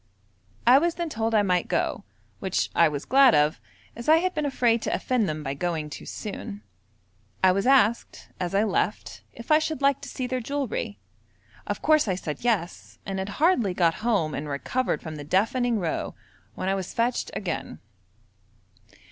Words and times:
I 0.65 0.79
was 0.79 0.95
then 0.95 1.09
told 1.09 1.35
I 1.35 1.43
might 1.43 1.67
go, 1.67 2.03
which 2.39 2.71
I 2.73 2.89
was 2.89 3.05
glad 3.05 3.35
of, 3.35 3.61
as 3.95 4.09
I 4.09 4.15
had 4.17 4.33
been 4.33 4.47
afraid 4.47 4.81
to 4.81 4.91
offend 4.95 5.29
them 5.29 5.43
by 5.43 5.53
going 5.53 5.91
too 5.91 6.07
soon. 6.07 6.63
I 7.43 7.51
was 7.51 7.67
asked, 7.67 8.27
as 8.39 8.55
I 8.55 8.63
left, 8.63 9.21
if 9.31 9.51
I 9.51 9.59
should 9.59 9.79
like 9.79 10.01
to 10.01 10.09
see 10.09 10.25
their 10.25 10.39
jewellery; 10.39 10.97
of 11.67 11.83
course 11.83 12.07
I 12.07 12.15
said 12.15 12.43
'Yes,' 12.43 12.97
and 13.05 13.19
had 13.19 13.29
hardly 13.37 13.75
got 13.75 13.93
home 14.01 14.33
and 14.33 14.49
recovered 14.49 15.03
from 15.03 15.17
the 15.17 15.23
deafening 15.23 15.77
row, 15.77 16.15
when 16.55 16.67
I 16.67 16.73
was 16.73 16.95
fetched 16.95 17.29
again. 17.35 17.77